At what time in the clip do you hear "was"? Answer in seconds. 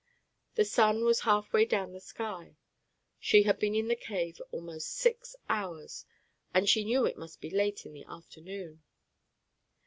1.05-1.19